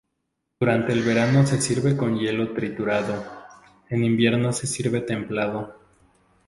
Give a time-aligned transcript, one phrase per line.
[0.59, 3.23] Durante el verano se sirve con hielo triturado;
[3.87, 5.75] en invierno se sirve templado.